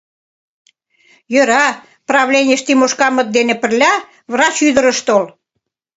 Йӧра, 1.33 1.67
правленийыш 2.09 2.61
Тимошкамыт 2.65 3.27
дене 3.37 3.53
пырля 3.61 3.93
врач 4.31 4.55
ӱдыр 4.67 4.85
ыш 4.91 4.99
тол. 5.07 5.23